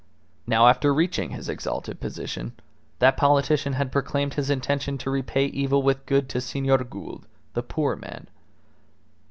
Now, 0.47 0.67
after 0.67 0.91
reaching 0.91 1.29
his 1.29 1.47
exalted 1.47 1.99
position, 1.99 2.53
that 2.97 3.17
politician 3.17 3.73
had 3.73 3.91
proclaimed 3.91 4.33
his 4.33 4.49
intention 4.49 4.97
to 4.97 5.11
repay 5.11 5.45
evil 5.45 5.83
with 5.83 6.07
good 6.07 6.27
to 6.29 6.41
Senor 6.41 6.79
Gould 6.79 7.27
the 7.53 7.61
poor 7.61 7.95
man. 7.95 8.27